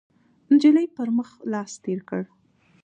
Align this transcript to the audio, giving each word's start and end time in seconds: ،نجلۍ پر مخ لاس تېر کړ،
،نجلۍ 0.51 0.87
پر 0.95 1.07
مخ 1.17 1.29
لاس 1.51 1.71
تېر 1.83 1.99
کړ، 2.09 2.21